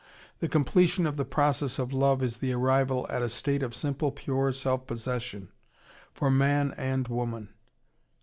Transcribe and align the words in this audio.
The 0.39 0.47
completion 0.49 1.05
of 1.05 1.15
the 1.15 1.25
process 1.25 1.77
of 1.77 1.93
love 1.93 2.23
is 2.23 2.37
the 2.37 2.53
arrival 2.53 3.05
at 3.11 3.21
a 3.21 3.29
state 3.29 3.61
of 3.61 3.75
simple, 3.75 4.11
pure 4.11 4.51
self 4.51 4.87
possession, 4.87 5.49
for 6.11 6.31
man 6.31 6.73
and 6.75 7.07
woman. 7.07 7.53